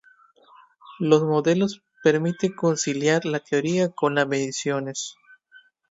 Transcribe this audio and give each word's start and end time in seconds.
Los 0.97 1.21
modelos 1.23 1.83
permiten 2.03 2.53
conciliar 2.55 3.23
la 3.23 3.39
teoría 3.39 3.89
con 3.91 4.15
las 4.15 4.27
mediciones. 4.27 5.13